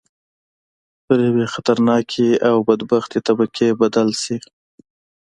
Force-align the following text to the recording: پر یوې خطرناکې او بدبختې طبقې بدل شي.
پر 1.05 1.17
یوې 1.27 1.45
خطرناکې 1.53 2.29
او 2.49 2.55
بدبختې 2.67 3.19
طبقې 3.27 3.67
بدل 3.81 4.09
شي. 4.23 4.37